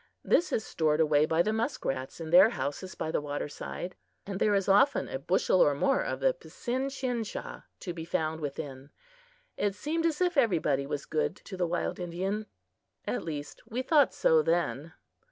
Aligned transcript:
This 0.23 0.51
is 0.51 0.65
stored 0.65 0.99
away 0.99 1.27
by 1.27 1.43
the 1.43 1.53
muskrats 1.53 2.19
in 2.19 2.31
their 2.31 2.49
houses 2.49 2.95
by 2.95 3.11
the 3.11 3.21
waterside, 3.21 3.95
and 4.25 4.39
there 4.39 4.55
is 4.55 4.67
often 4.67 5.07
a 5.07 5.19
bushel 5.19 5.61
or 5.61 5.75
more 5.75 6.01
of 6.03 6.21
the 6.21 6.33
psinchinchah 6.33 7.65
to 7.81 7.93
be 7.93 8.03
found 8.03 8.41
within. 8.41 8.89
It 9.57 9.75
seemed 9.75 10.07
as 10.07 10.19
if 10.19 10.37
everybody 10.37 10.87
was 10.87 11.05
good 11.05 11.35
to 11.45 11.55
the 11.55 11.67
wild 11.67 11.99
Indian; 11.99 12.47
at 13.05 13.23
least 13.23 13.61
we 13.67 13.83
thought 13.83 14.11
so 14.11 14.41
then. 14.41 14.93